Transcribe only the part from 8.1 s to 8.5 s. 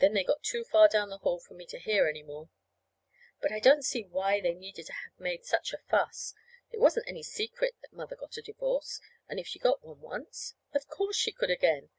got a